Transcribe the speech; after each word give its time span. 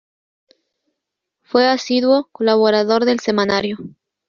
Fue 1.43 1.67
asiduo 1.69 2.27
colaborador 2.31 3.05
del 3.05 3.19
semanario. 3.19 3.77